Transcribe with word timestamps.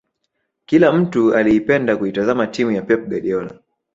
Kila 0.65 0.91
mtu 0.93 1.35
aliipenda 1.35 1.97
kuitazama 1.97 2.47
timu 2.47 2.71
ya 2.71 2.81
pep 2.81 3.07
guardiola 3.07 3.59